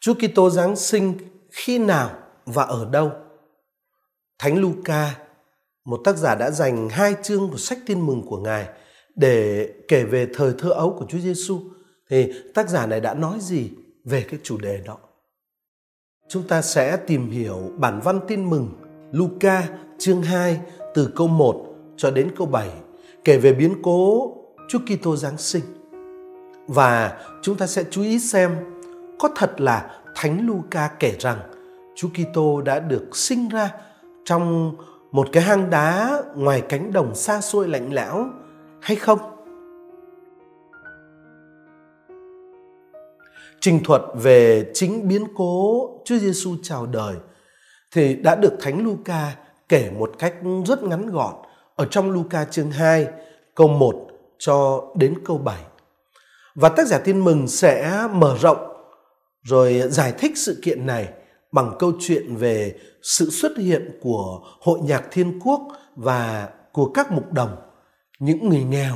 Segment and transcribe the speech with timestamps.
[0.00, 1.14] Chúa Kitô Giáng sinh
[1.50, 2.10] khi nào
[2.46, 3.12] và ở đâu?
[4.38, 5.18] Thánh Luca,
[5.84, 8.68] một tác giả đã dành hai chương của sách Tin mừng của Ngài
[9.16, 11.60] để kể về thời thơ ấu của Chúa Giêsu.
[12.10, 13.70] Thì tác giả này đã nói gì
[14.04, 14.98] về cái chủ đề đó?
[16.28, 18.68] Chúng ta sẽ tìm hiểu bản văn Tin mừng
[19.12, 19.68] Luca
[19.98, 20.60] chương 2
[20.94, 22.70] từ câu 1 cho đến câu 7
[23.24, 24.32] kể về biến cố
[24.68, 25.62] Chúa Kitô Giáng sinh.
[26.66, 28.56] Và chúng ta sẽ chú ý xem
[29.18, 31.38] có thật là Thánh Luca kể rằng
[31.96, 33.70] Chúa Kitô đã được sinh ra
[34.24, 34.74] trong
[35.12, 38.26] một cái hang đá ngoài cánh đồng xa xôi lạnh lẽo,
[38.80, 39.18] hay không?
[43.60, 47.14] Trình thuật về chính biến cố Chúa Giêsu chào đời
[47.92, 49.36] thì đã được Thánh Luca
[49.68, 50.34] kể một cách
[50.66, 51.34] rất ngắn gọn
[51.76, 53.06] ở trong Luca chương 2
[53.54, 55.58] câu 1 cho đến câu 7.
[56.54, 58.77] Và tác giả tin mừng sẽ mở rộng
[59.48, 61.08] rồi giải thích sự kiện này
[61.52, 65.60] bằng câu chuyện về sự xuất hiện của hội nhạc thiên quốc
[65.96, 67.56] và của các mục đồng,
[68.18, 68.94] những người nghèo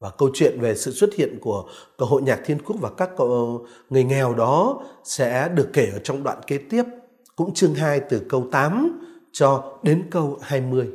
[0.00, 3.10] và câu chuyện về sự xuất hiện của, hội nhạc thiên quốc và các
[3.90, 6.82] người nghèo đó sẽ được kể ở trong đoạn kế tiếp
[7.36, 9.00] cũng chương 2 từ câu 8
[9.32, 10.88] cho đến câu 20.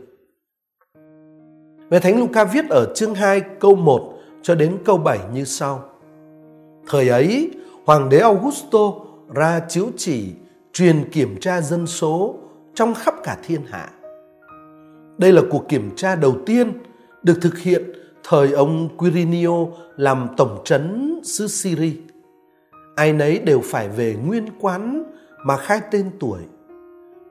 [1.89, 5.83] Về Thánh Luca viết ở chương 2 câu 1 cho đến câu 7 như sau.
[6.87, 7.51] Thời ấy,
[7.85, 8.93] Hoàng đế Augusto
[9.33, 10.33] ra chiếu chỉ
[10.73, 12.35] truyền kiểm tra dân số
[12.75, 13.89] trong khắp cả thiên hạ.
[15.17, 16.71] Đây là cuộc kiểm tra đầu tiên
[17.23, 17.83] được thực hiện
[18.23, 19.65] thời ông Quirinio
[19.97, 21.93] làm tổng trấn xứ Syria.
[22.95, 25.03] Ai nấy đều phải về nguyên quán
[25.45, 26.39] mà khai tên tuổi.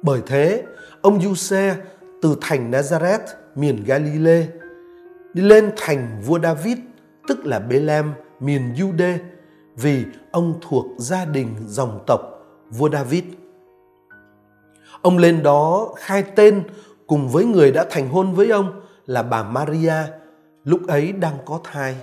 [0.03, 0.63] Bởi thế,
[1.01, 1.77] ông Giuse
[2.23, 4.47] từ thành Nazareth, miền Galilee,
[5.35, 6.79] đi lên thành vua David,
[7.29, 9.19] tức là Bethlehem, miền Jude,
[9.83, 12.21] vì ông thuộc gia đình dòng tộc
[12.71, 13.25] vua David.
[15.03, 16.63] Ông lên đó khai tên
[17.07, 19.95] cùng với người đã thành hôn với ông là bà Maria,
[20.65, 21.97] lúc ấy đang có thai.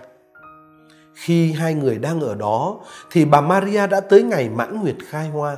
[1.13, 2.79] Khi hai người đang ở đó
[3.11, 5.57] thì bà Maria đã tới ngày mãn nguyệt khai hoa.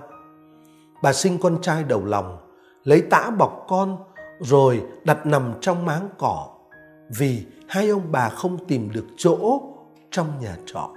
[1.04, 2.38] Bà sinh con trai đầu lòng,
[2.84, 3.98] lấy tã bọc con
[4.40, 6.48] rồi đặt nằm trong máng cỏ
[7.18, 9.62] vì hai ông bà không tìm được chỗ
[10.12, 10.90] trong nhà trọ.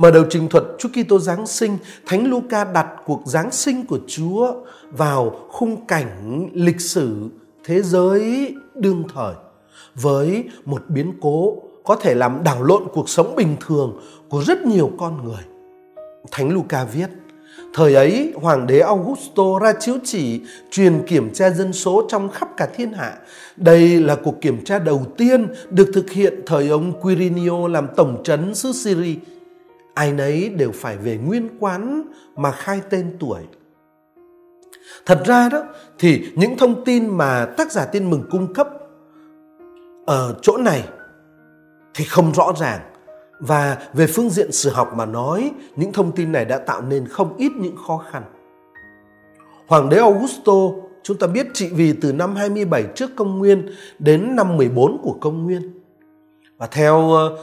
[0.00, 3.98] Mở đầu trình thuật Chúa Kitô Giáng sinh, Thánh Luca đặt cuộc Giáng sinh của
[4.06, 4.52] Chúa
[4.90, 7.28] vào khung cảnh lịch sử
[7.64, 9.34] thế giới đương thời
[9.94, 14.66] với một biến cố có thể làm đảo lộn cuộc sống bình thường của rất
[14.66, 15.44] nhiều con người.
[16.30, 17.08] Thánh Luca viết,
[17.74, 20.40] Thời ấy, Hoàng đế Augusto ra chiếu chỉ
[20.70, 23.18] truyền kiểm tra dân số trong khắp cả thiên hạ.
[23.56, 28.22] Đây là cuộc kiểm tra đầu tiên được thực hiện thời ông Quirinio làm tổng
[28.24, 29.14] trấn xứ Syria
[29.94, 32.02] ai nấy đều phải về nguyên quán
[32.36, 33.40] mà khai tên tuổi.
[35.06, 35.62] Thật ra đó,
[35.98, 38.68] thì những thông tin mà tác giả tin mừng cung cấp
[40.06, 40.88] ở chỗ này
[41.94, 42.80] thì không rõ ràng
[43.40, 47.08] và về phương diện sử học mà nói, những thông tin này đã tạo nên
[47.08, 48.22] không ít những khó khăn.
[49.66, 50.52] Hoàng đế Augusto,
[51.02, 55.16] chúng ta biết trị vì từ năm 27 trước công nguyên đến năm 14 của
[55.20, 55.72] công nguyên.
[56.58, 57.38] Và theo ờ,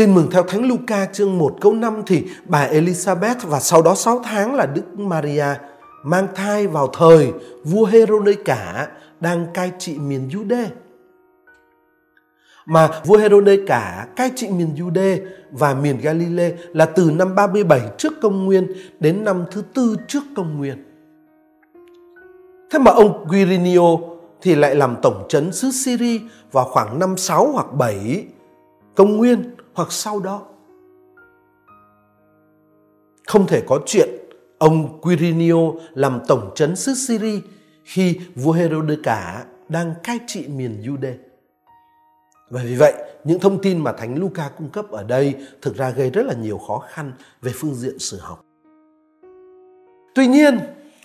[0.00, 3.94] Tin mừng theo Thánh Luca chương 1 câu 5 thì bà Elizabeth và sau đó
[3.94, 5.44] 6 tháng là Đức Maria
[6.02, 7.32] mang thai vào thời
[7.64, 8.88] vua Herode cả
[9.20, 10.64] đang cai trị miền Jude.
[12.66, 15.18] Mà vua Herode cả cai trị miền Jude
[15.50, 20.22] và miền Galilee là từ năm 37 trước công nguyên đến năm thứ tư trước
[20.36, 20.84] công nguyên.
[22.70, 23.96] Thế mà ông Quirinio
[24.42, 26.20] thì lại làm tổng trấn xứ Syria
[26.52, 28.24] vào khoảng năm 6 hoặc 7
[28.94, 30.42] công nguyên hoặc sau đó.
[33.26, 34.08] Không thể có chuyện
[34.58, 37.40] ông Quirinio làm tổng trấn xứ Syria
[37.84, 41.14] khi vua Herod cả đang cai trị miền Jude.
[42.50, 45.90] Và vì vậy, những thông tin mà Thánh Luca cung cấp ở đây thực ra
[45.90, 47.12] gây rất là nhiều khó khăn
[47.42, 48.44] về phương diện sử học.
[50.14, 50.58] Tuy nhiên,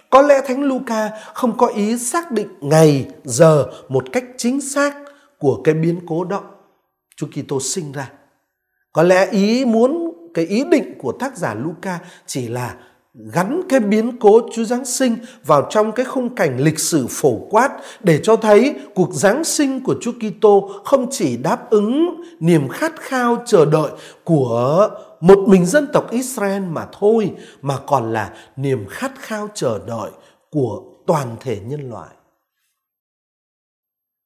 [0.09, 4.95] có lẽ Thánh Luca không có ý xác định ngày, giờ một cách chính xác
[5.39, 6.43] của cái biến cố đó
[7.15, 8.11] Chúa Kitô sinh ra.
[8.95, 12.75] Có lẽ ý muốn cái ý định của tác giả Luca chỉ là
[13.13, 17.39] gắn cái biến cố Chúa Giáng sinh vào trong cái khung cảnh lịch sử phổ
[17.49, 17.69] quát
[18.03, 22.95] để cho thấy cuộc Giáng sinh của Chúa Kitô không chỉ đáp ứng niềm khát
[22.95, 23.91] khao chờ đợi
[24.23, 24.89] của
[25.19, 27.31] một mình dân tộc Israel mà thôi
[27.61, 30.11] mà còn là niềm khát khao chờ đợi
[30.51, 32.09] của toàn thể nhân loại.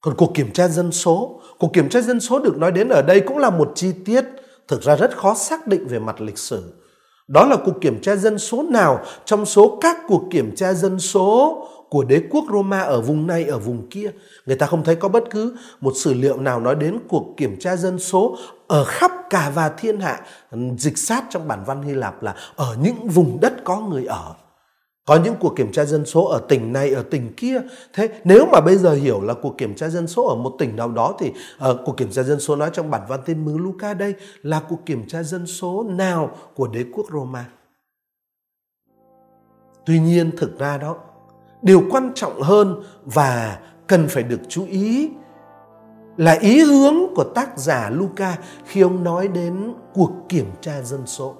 [0.01, 3.01] Còn cuộc kiểm tra dân số, cuộc kiểm tra dân số được nói đến ở
[3.01, 4.25] đây cũng là một chi tiết
[4.69, 6.73] thực ra rất khó xác định về mặt lịch sử.
[7.27, 10.99] Đó là cuộc kiểm tra dân số nào trong số các cuộc kiểm tra dân
[10.99, 14.11] số của đế quốc Roma ở vùng này, ở vùng kia.
[14.45, 17.59] Người ta không thấy có bất cứ một sử liệu nào nói đến cuộc kiểm
[17.59, 18.37] tra dân số
[18.67, 20.21] ở khắp cả và thiên hạ
[20.77, 24.33] dịch sát trong bản văn Hy Lạp là ở những vùng đất có người ở.
[25.09, 27.61] Có những cuộc kiểm tra dân số ở tỉnh này, ở tỉnh kia.
[27.93, 30.75] Thế nếu mà bây giờ hiểu là cuộc kiểm tra dân số ở một tỉnh
[30.75, 31.29] nào đó thì
[31.69, 34.61] uh, cuộc kiểm tra dân số nói trong bản văn tin mừng Luca đây là
[34.69, 37.45] cuộc kiểm tra dân số nào của đế quốc Roma.
[39.85, 40.95] Tuy nhiên thực ra đó,
[41.61, 45.09] điều quan trọng hơn và cần phải được chú ý
[46.17, 51.01] là ý hướng của tác giả Luca khi ông nói đến cuộc kiểm tra dân
[51.05, 51.35] số.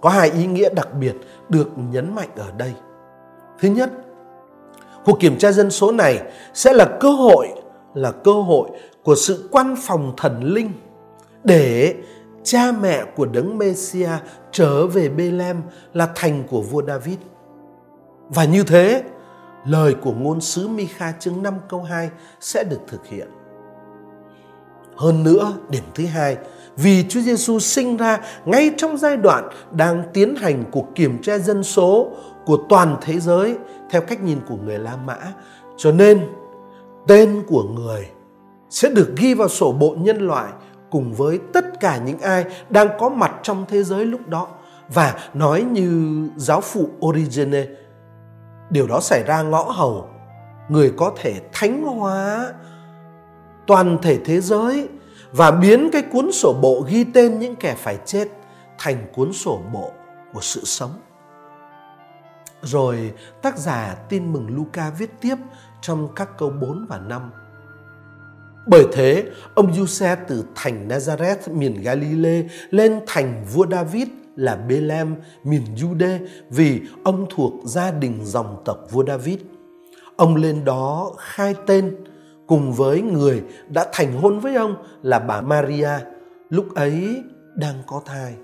[0.00, 1.14] Có hai ý nghĩa đặc biệt
[1.48, 2.72] được nhấn mạnh ở đây.
[3.58, 3.90] Thứ nhất,
[5.04, 6.22] cuộc kiểm tra dân số này
[6.54, 7.48] sẽ là cơ hội
[7.94, 8.70] là cơ hội
[9.04, 10.72] của sự quan phòng thần linh
[11.44, 11.94] để
[12.42, 14.10] cha mẹ của đấng Messia
[14.52, 15.62] trở về Bethlehem
[15.92, 17.18] là thành của vua David.
[18.28, 19.02] Và như thế,
[19.66, 22.10] lời của ngôn sứ Micha chương 5 câu 2
[22.40, 23.28] sẽ được thực hiện.
[24.96, 26.36] Hơn nữa, điểm thứ hai,
[26.76, 31.38] vì Chúa Giêsu sinh ra ngay trong giai đoạn đang tiến hành cuộc kiểm tra
[31.38, 32.08] dân số
[32.46, 33.56] của toàn thế giới
[33.90, 35.16] theo cách nhìn của người La Mã,
[35.76, 36.20] cho nên
[37.06, 38.06] tên của người
[38.70, 40.52] sẽ được ghi vào sổ bộ nhân loại
[40.90, 44.48] cùng với tất cả những ai đang có mặt trong thế giới lúc đó.
[44.94, 47.66] Và nói như giáo phụ Origene
[48.70, 50.08] điều đó xảy ra ngõ hầu.
[50.68, 52.46] Người có thể thánh hóa
[53.66, 54.88] toàn thể thế giới
[55.32, 58.28] và biến cái cuốn sổ bộ ghi tên những kẻ phải chết
[58.78, 59.92] thành cuốn sổ bộ
[60.32, 60.92] của sự sống.
[62.62, 63.12] Rồi
[63.42, 65.36] tác giả tin mừng Luca viết tiếp
[65.80, 67.30] trong các câu 4 và 5.
[68.66, 69.24] Bởi thế,
[69.54, 75.14] ông Giuse từ thành Nazareth miền Galilee lên thành vua David là Bethlehem
[75.44, 76.18] miền Jude
[76.50, 79.38] vì ông thuộc gia đình dòng tộc vua David.
[80.16, 81.96] Ông lên đó khai tên
[82.46, 85.90] cùng với người đã thành hôn với ông là bà Maria,
[86.48, 87.22] lúc ấy
[87.54, 88.34] đang có thai.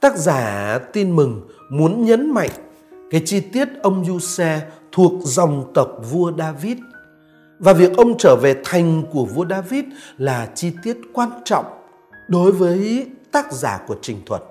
[0.00, 2.50] Tác giả tin mừng muốn nhấn mạnh
[3.10, 4.60] cái chi tiết ông Giuse
[4.92, 6.78] thuộc dòng tộc vua David
[7.58, 9.84] và việc ông trở về thành của vua David
[10.18, 11.64] là chi tiết quan trọng
[12.28, 14.42] đối với tác giả của trình thuật.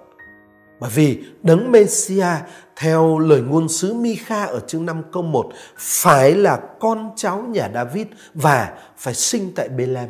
[0.85, 2.27] Bởi vì đấng Messia
[2.75, 7.69] theo lời ngôn sứ Micha ở chương 5 câu 1 phải là con cháu nhà
[7.73, 10.09] David và phải sinh tại Bethlehem.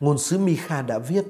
[0.00, 1.22] Ngôn sứ Micha đã viết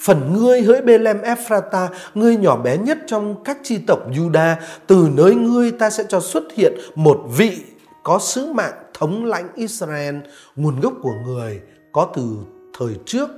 [0.00, 4.54] Phần ngươi hỡi Bethlehem Ephrata, ngươi nhỏ bé nhất trong các chi tộc Juda,
[4.86, 7.64] từ nơi ngươi ta sẽ cho xuất hiện một vị
[8.02, 10.16] có sứ mạng thống lãnh Israel,
[10.56, 11.60] nguồn gốc của người
[11.92, 12.36] có từ
[12.78, 13.28] thời trước,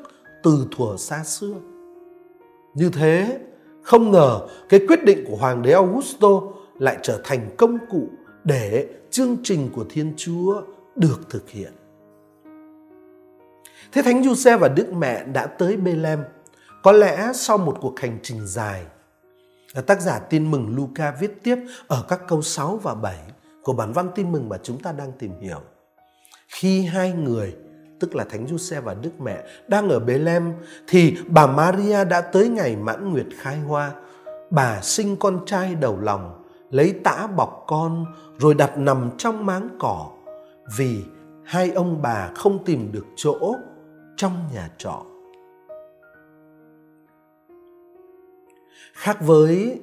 [0.43, 1.55] từ thuở xa xưa.
[2.75, 3.39] Như thế,
[3.83, 6.29] không ngờ cái quyết định của Hoàng đế Augusto
[6.79, 8.09] lại trở thành công cụ
[8.45, 10.63] để chương trình của Thiên Chúa
[10.97, 11.73] được thực hiện.
[13.93, 16.23] Thế Thánh Giuse và Đức Mẹ đã tới Bethlehem,
[16.83, 18.83] có lẽ sau một cuộc hành trình dài.
[19.87, 21.57] Tác giả tin mừng Luca viết tiếp
[21.87, 23.17] ở các câu 6 và 7
[23.63, 25.61] của bản văn tin mừng mà chúng ta đang tìm hiểu.
[26.49, 27.55] Khi hai người
[28.03, 30.53] tức là Thánh Giuse và Đức Mẹ đang ở Bethlehem
[30.87, 33.93] thì bà Maria đã tới ngày mãn nguyệt khai hoa.
[34.51, 38.07] Bà sinh con trai đầu lòng, lấy tã bọc con
[38.39, 40.11] rồi đặt nằm trong máng cỏ
[40.77, 41.05] vì
[41.45, 43.55] hai ông bà không tìm được chỗ
[44.17, 45.03] trong nhà trọ.
[48.93, 49.81] Khác với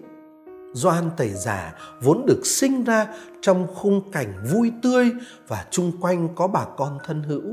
[0.73, 3.07] Doan Tẩy Giả vốn được sinh ra
[3.41, 5.11] trong khung cảnh vui tươi
[5.47, 7.43] và chung quanh có bà con thân hữu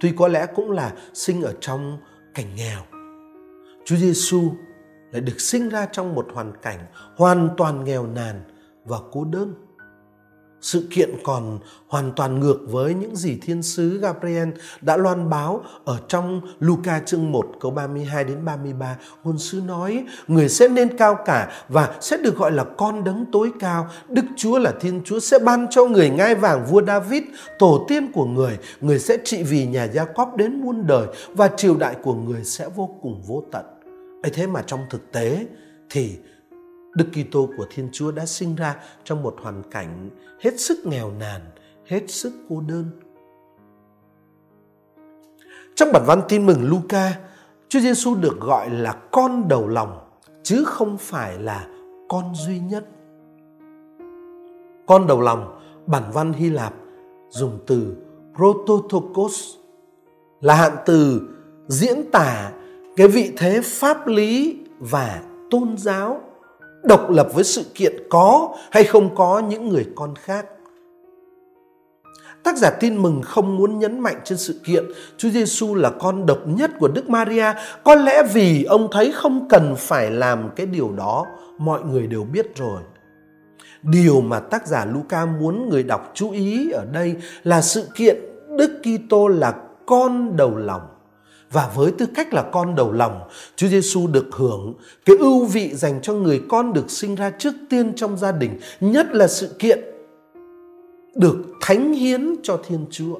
[0.00, 1.98] tuy có lẽ cũng là sinh ở trong
[2.34, 2.80] cảnh nghèo.
[3.84, 4.52] Chúa Giêsu
[5.12, 6.78] lại được sinh ra trong một hoàn cảnh
[7.16, 8.42] hoàn toàn nghèo nàn
[8.84, 9.65] và cô đơn.
[10.66, 11.58] Sự kiện còn
[11.88, 14.48] hoàn toàn ngược với những gì thiên sứ Gabriel
[14.80, 18.96] đã loan báo ở trong Luca chương 1 câu 32 đến 33.
[19.24, 23.24] Ngôn sứ nói, người sẽ nên cao cả và sẽ được gọi là con đấng
[23.32, 23.88] tối cao.
[24.08, 27.22] Đức Chúa là Thiên Chúa sẽ ban cho người ngai vàng vua David,
[27.58, 28.58] tổ tiên của người.
[28.80, 32.44] Người sẽ trị vì nhà Gia Cóp đến muôn đời và triều đại của người
[32.44, 33.64] sẽ vô cùng vô tận.
[34.22, 35.46] ấy thế mà trong thực tế
[35.90, 36.16] thì
[36.96, 40.10] Đức Kitô của Thiên Chúa đã sinh ra trong một hoàn cảnh
[40.40, 41.40] hết sức nghèo nàn,
[41.86, 42.90] hết sức cô đơn.
[45.74, 47.20] Trong bản văn tin mừng Luca,
[47.68, 49.98] Chúa Giêsu được gọi là con đầu lòng
[50.42, 51.66] chứ không phải là
[52.08, 52.86] con duy nhất.
[54.86, 56.74] Con đầu lòng, bản văn Hy Lạp
[57.28, 57.96] dùng từ
[58.36, 59.56] prototokos
[60.40, 61.28] là hạn từ
[61.68, 62.52] diễn tả
[62.96, 66.20] cái vị thế pháp lý và tôn giáo
[66.86, 70.46] độc lập với sự kiện có hay không có những người con khác.
[72.42, 74.84] Tác giả tin mừng không muốn nhấn mạnh trên sự kiện
[75.16, 77.52] Chúa Giêsu là con độc nhất của Đức Maria,
[77.84, 81.26] có lẽ vì ông thấy không cần phải làm cái điều đó,
[81.58, 82.80] mọi người đều biết rồi.
[83.82, 88.16] Điều mà tác giả Luca muốn người đọc chú ý ở đây là sự kiện
[88.58, 89.54] Đức Kitô là
[89.86, 90.82] con đầu lòng.
[91.52, 93.20] Và với tư cách là con đầu lòng,
[93.56, 94.74] Chúa Giêsu được hưởng
[95.04, 98.58] cái ưu vị dành cho người con được sinh ra trước tiên trong gia đình,
[98.80, 99.80] nhất là sự kiện
[101.14, 103.18] được thánh hiến cho Thiên Chúa.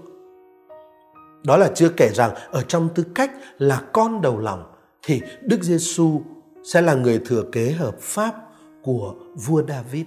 [1.42, 4.64] Đó là chưa kể rằng ở trong tư cách là con đầu lòng
[5.02, 6.20] thì Đức Giêsu
[6.64, 8.34] sẽ là người thừa kế hợp pháp
[8.82, 10.06] của vua David.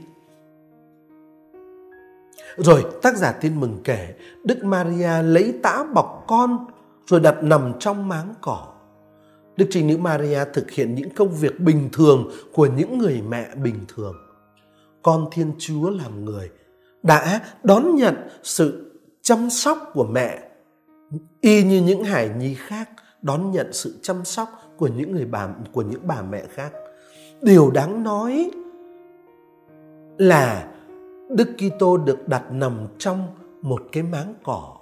[2.58, 6.66] Rồi tác giả tin mừng kể Đức Maria lấy tã bọc con
[7.10, 8.68] rồi đặt nằm trong máng cỏ.
[9.56, 13.56] Đức Trinh Nữ Maria thực hiện những công việc bình thường của những người mẹ
[13.56, 14.16] bình thường.
[15.04, 16.50] Con Thiên Chúa làm người
[17.04, 20.50] đã đón nhận sự chăm sóc của mẹ,
[21.42, 22.90] y như những hải nhi khác
[23.22, 26.72] đón nhận sự chăm sóc của những người bà, của những bà mẹ khác.
[27.42, 28.52] Điều đáng nói
[30.18, 30.72] là
[31.30, 33.28] Đức Kitô được đặt nằm trong
[33.62, 34.79] một cái máng cỏ.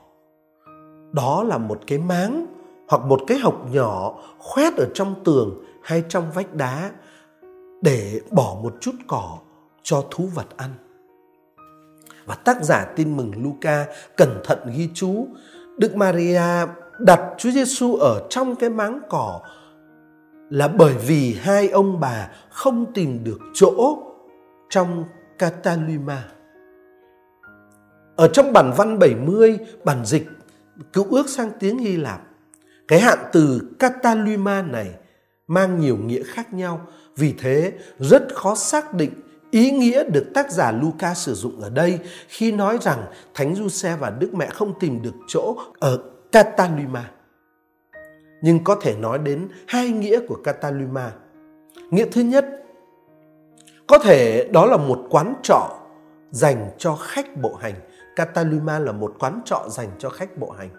[1.17, 2.45] Đó là một cái máng
[2.88, 6.91] hoặc một cái hộc nhỏ khoét ở trong tường hay trong vách đá
[7.81, 9.38] để bỏ một chút cỏ
[9.83, 10.69] cho thú vật ăn.
[12.25, 13.86] Và tác giả tin mừng Luca
[14.17, 15.27] cẩn thận ghi chú
[15.77, 16.65] Đức Maria
[17.00, 19.41] đặt Chúa Giêsu ở trong cái máng cỏ
[20.50, 23.97] là bởi vì hai ông bà không tìm được chỗ
[24.69, 25.03] trong
[25.39, 26.24] Cataluma.
[28.15, 30.27] Ở trong bản văn 70, bản dịch
[30.93, 32.22] cứu ước sang tiếng Hy Lạp,
[32.88, 34.91] cái hạn từ Cataluma này
[35.48, 39.12] mang nhiều nghĩa khác nhau, vì thế rất khó xác định
[39.51, 43.96] ý nghĩa được tác giả Luca sử dụng ở đây khi nói rằng Thánh Giuse
[43.96, 46.00] và Đức Mẹ không tìm được chỗ ở
[46.31, 47.12] Cataluma.
[48.41, 51.12] Nhưng có thể nói đến hai nghĩa của Cataluma.
[51.89, 52.46] Nghĩa thứ nhất,
[53.88, 55.79] có thể đó là một quán trọ
[56.31, 57.74] dành cho khách bộ hành.
[58.17, 60.69] Cataluma là một quán trọ dành cho khách bộ hành.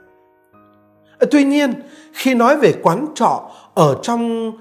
[1.18, 1.74] Ờ, tuy nhiên,
[2.12, 4.52] khi nói về quán trọ ở trong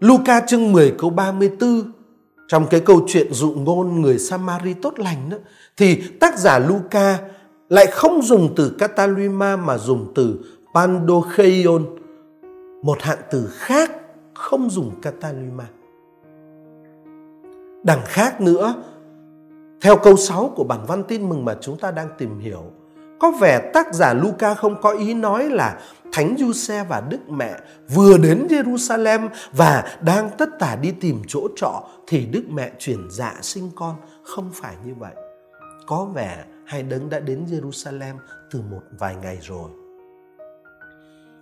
[0.00, 1.92] Luca chương 10 câu 34
[2.48, 5.36] trong cái câu chuyện dụ ngôn người Samari tốt lành đó
[5.76, 7.18] thì tác giả Luca
[7.68, 10.38] lại không dùng từ Cataluma mà dùng từ
[10.74, 11.84] Pandocheion,
[12.82, 13.92] một hạn từ khác
[14.34, 15.64] không dùng Cataluma.
[17.82, 18.74] Đằng khác nữa,
[19.82, 22.62] theo câu 6 của bản văn tin mừng mà chúng ta đang tìm hiểu,
[23.20, 25.80] có vẻ tác giả Luca không có ý nói là
[26.12, 27.54] Thánh Giuse và Đức Mẹ
[27.88, 33.08] vừa đến Jerusalem và đang tất tả đi tìm chỗ trọ thì Đức Mẹ chuyển
[33.10, 33.96] dạ sinh con.
[34.22, 35.12] Không phải như vậy.
[35.86, 38.14] Có vẻ hai đấng đã đến Jerusalem
[38.50, 39.70] từ một vài ngày rồi.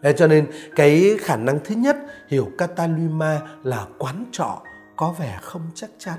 [0.02, 1.96] Thế cho nên cái khả năng thứ nhất
[2.28, 4.62] hiểu Cataluma là quán trọ
[4.96, 6.18] có vẻ không chắc chắn.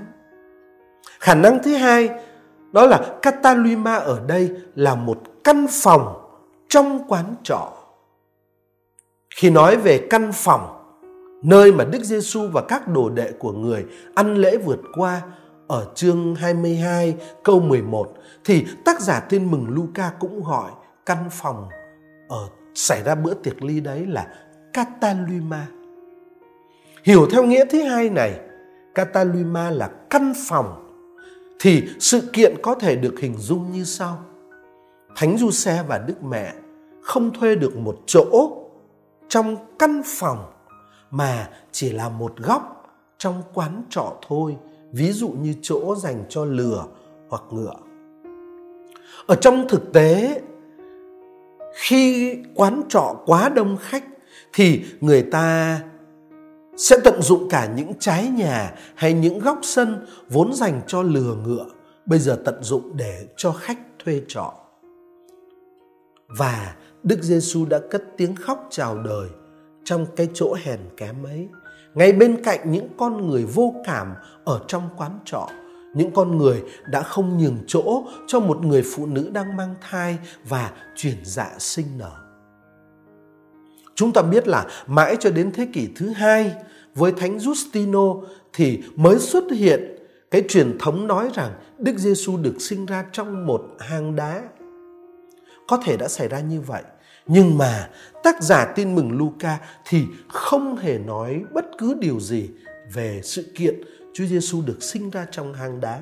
[1.20, 2.10] Khả năng thứ hai
[2.72, 6.14] đó là Cataluma ở đây là một căn phòng
[6.68, 7.72] trong quán trọ.
[9.36, 10.82] Khi nói về căn phòng,
[11.42, 15.22] nơi mà Đức Giêsu và các đồ đệ của người ăn lễ vượt qua
[15.68, 18.12] ở chương 22 câu 11
[18.44, 20.70] thì tác giả tin mừng Luca cũng hỏi
[21.06, 21.68] căn phòng
[22.28, 24.26] ở xảy ra bữa tiệc ly đấy là
[24.72, 25.66] Cataluma.
[27.04, 28.40] Hiểu theo nghĩa thứ hai này,
[28.94, 30.81] Cataluma là căn phòng
[31.62, 34.24] thì sự kiện có thể được hình dung như sau.
[35.16, 36.54] Thánh Du Xe và Đức Mẹ
[37.02, 38.52] không thuê được một chỗ
[39.28, 40.52] trong căn phòng
[41.10, 44.56] mà chỉ là một góc trong quán trọ thôi,
[44.92, 46.84] ví dụ như chỗ dành cho lừa
[47.28, 47.74] hoặc ngựa.
[49.26, 50.40] Ở trong thực tế,
[51.74, 54.04] khi quán trọ quá đông khách
[54.52, 55.80] thì người ta
[56.76, 61.34] sẽ tận dụng cả những trái nhà hay những góc sân vốn dành cho lừa
[61.34, 61.66] ngựa
[62.06, 64.54] bây giờ tận dụng để cho khách thuê trọ
[66.38, 69.28] và Đức Giêsu đã cất tiếng khóc chào đời
[69.84, 71.48] trong cái chỗ hèn kém ấy.
[71.94, 74.14] Ngay bên cạnh những con người vô cảm
[74.44, 75.48] ở trong quán trọ,
[75.94, 80.18] những con người đã không nhường chỗ cho một người phụ nữ đang mang thai
[80.48, 82.31] và chuyển dạ sinh nở.
[84.02, 86.52] Chúng ta biết là mãi cho đến thế kỷ thứ hai,
[86.94, 89.96] với Thánh Justino thì mới xuất hiện
[90.30, 94.42] cái truyền thống nói rằng Đức Giêsu được sinh ra trong một hang đá
[95.68, 96.82] có thể đã xảy ra như vậy,
[97.26, 97.88] Nhưng mà
[98.22, 102.50] tác giả tin mừng Luca thì không hề nói bất cứ điều gì
[102.94, 103.80] về sự kiện
[104.14, 106.00] Chúa Giêsu được sinh ra trong hang đá.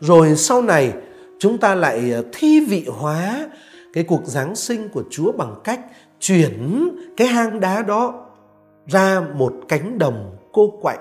[0.00, 0.92] Rồi sau này,
[1.38, 3.46] chúng ta lại ờ, thi vị hóa
[3.94, 5.80] cái cuộc Giáng sinh của Chúa bằng cách
[6.20, 8.26] chuyển cái hang đá đó
[8.86, 10.98] ra một cánh đồng cô quạnh.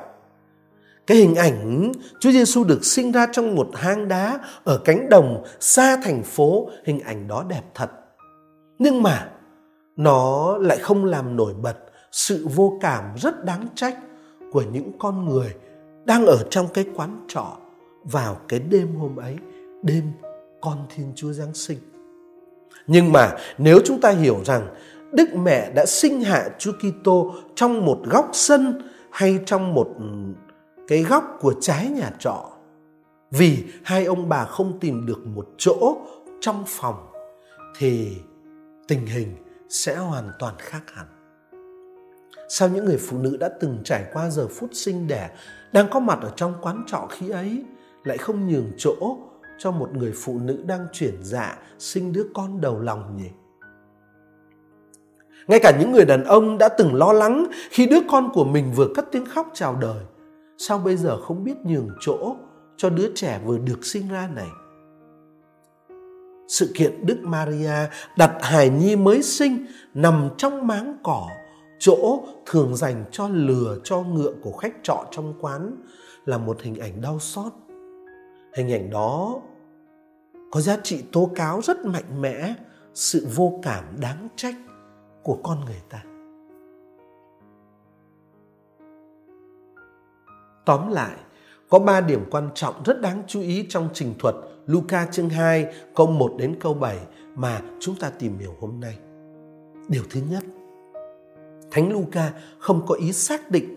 [1.07, 5.43] Cái hình ảnh Chúa Giêsu được sinh ra trong một hang đá ở cánh đồng
[5.59, 7.91] xa thành phố, hình ảnh đó đẹp thật.
[8.79, 9.31] Nhưng mà
[9.95, 11.77] nó lại không làm nổi bật
[12.11, 13.97] sự vô cảm rất đáng trách
[14.51, 15.55] của những con người
[16.05, 17.57] đang ở trong cái quán trọ
[18.03, 19.37] vào cái đêm hôm ấy,
[19.83, 20.11] đêm
[20.61, 21.77] con Thiên Chúa Giáng sinh.
[22.87, 24.67] Nhưng mà nếu chúng ta hiểu rằng
[25.11, 29.89] Đức Mẹ đã sinh hạ Chúa Kitô trong một góc sân hay trong một
[30.87, 32.49] cái góc của trái nhà trọ,
[33.31, 35.97] vì hai ông bà không tìm được một chỗ
[36.41, 37.07] trong phòng,
[37.77, 38.17] thì
[38.87, 39.35] tình hình
[39.69, 41.05] sẽ hoàn toàn khác hẳn.
[42.49, 45.29] Sao những người phụ nữ đã từng trải qua giờ phút sinh đẻ
[45.71, 47.63] đang có mặt ở trong quán trọ khi ấy,
[48.03, 49.17] lại không nhường chỗ
[49.63, 53.29] cho một người phụ nữ đang chuyển dạ sinh đứa con đầu lòng nhỉ?
[55.47, 58.71] Ngay cả những người đàn ông đã từng lo lắng khi đứa con của mình
[58.75, 60.03] vừa cất tiếng khóc chào đời.
[60.57, 62.35] Sao bây giờ không biết nhường chỗ
[62.77, 64.47] cho đứa trẻ vừa được sinh ra này?
[66.47, 71.27] Sự kiện Đức Maria đặt hài nhi mới sinh nằm trong máng cỏ,
[71.79, 75.75] chỗ thường dành cho lừa cho ngựa của khách trọ trong quán
[76.25, 77.51] là một hình ảnh đau xót.
[78.57, 79.41] Hình ảnh đó
[80.53, 82.53] có giá trị tố cáo rất mạnh mẽ
[82.93, 84.55] sự vô cảm đáng trách
[85.23, 86.03] của con người ta.
[90.65, 91.17] Tóm lại,
[91.69, 95.73] có ba điểm quan trọng rất đáng chú ý trong trình thuật Luca chương 2
[95.95, 96.97] câu 1 đến câu 7
[97.35, 98.97] mà chúng ta tìm hiểu hôm nay.
[99.87, 100.43] Điều thứ nhất,
[101.71, 103.75] Thánh Luca không có ý xác định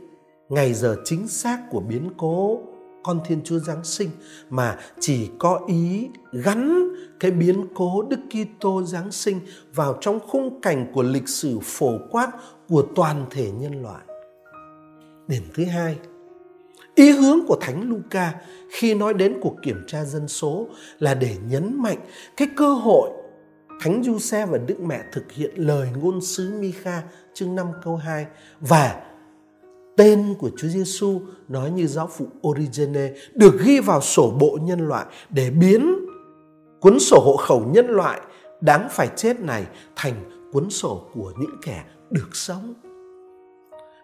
[0.49, 2.61] ngày giờ chính xác của biến cố
[3.07, 4.11] con Thiên Chúa Giáng sinh
[4.51, 6.89] mà chỉ có ý gắn
[7.21, 9.41] cái biến cố Đức Kitô Giáng sinh
[9.75, 12.31] vào trong khung cảnh của lịch sử phổ quát
[12.69, 14.03] của toàn thể nhân loại.
[15.29, 15.97] Điểm thứ hai,
[16.95, 18.35] ý hướng của Thánh Luca
[18.71, 20.67] khi nói đến cuộc kiểm tra dân số
[20.99, 21.99] là để nhấn mạnh
[22.37, 23.11] cái cơ hội
[23.81, 27.03] Thánh Giuse và Đức Mẹ thực hiện lời ngôn sứ Micha
[27.35, 28.27] chương 5 câu 2
[28.61, 29.03] và
[29.97, 34.89] tên của Chúa Giêsu nói như giáo phụ Origene được ghi vào sổ bộ nhân
[34.89, 35.95] loại để biến
[36.81, 38.21] cuốn sổ hộ khẩu nhân loại
[38.61, 40.15] đáng phải chết này thành
[40.53, 42.75] cuốn sổ của những kẻ được sống.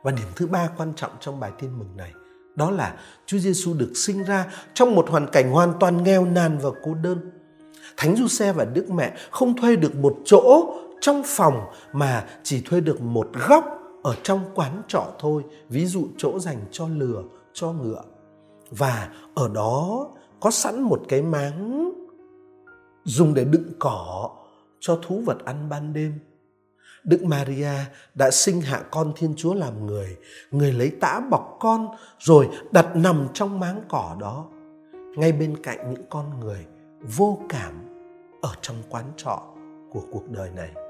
[0.03, 2.13] Và điểm thứ ba quan trọng trong bài tin mừng này,
[2.55, 6.59] đó là Chúa Giêsu được sinh ra trong một hoàn cảnh hoàn toàn nghèo nàn
[6.63, 7.31] và cô đơn.
[7.97, 12.81] Thánh Giuse và Đức Mẹ không thuê được một chỗ trong phòng mà chỉ thuê
[12.81, 17.73] được một góc ở trong quán trọ thôi, ví dụ chỗ dành cho lừa, cho
[17.73, 18.03] ngựa.
[18.71, 20.09] Và ở đó
[20.41, 21.93] có sẵn một cái máng
[23.05, 24.31] dùng để đựng cỏ
[24.81, 26.19] cho thú vật ăn ban đêm.
[27.05, 27.75] Đức Maria
[28.15, 30.17] đã sinh hạ con Thiên Chúa làm người,
[30.51, 31.89] người lấy tã bọc con
[32.19, 34.47] rồi đặt nằm trong máng cỏ đó,
[34.93, 36.67] ngay bên cạnh những con người
[37.17, 37.75] vô cảm
[38.43, 39.43] ở trong quán trọ
[39.91, 40.82] của cuộc đời này.